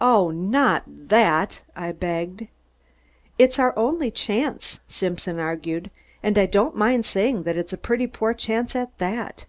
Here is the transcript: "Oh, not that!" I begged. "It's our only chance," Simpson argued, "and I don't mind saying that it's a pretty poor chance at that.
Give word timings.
"Oh, 0.00 0.30
not 0.30 0.84
that!" 0.86 1.60
I 1.76 1.92
begged. 1.92 2.46
"It's 3.38 3.58
our 3.58 3.78
only 3.78 4.10
chance," 4.10 4.80
Simpson 4.86 5.38
argued, 5.38 5.90
"and 6.22 6.38
I 6.38 6.46
don't 6.46 6.76
mind 6.76 7.04
saying 7.04 7.42
that 7.42 7.58
it's 7.58 7.74
a 7.74 7.76
pretty 7.76 8.06
poor 8.06 8.32
chance 8.32 8.74
at 8.74 8.96
that. 8.96 9.44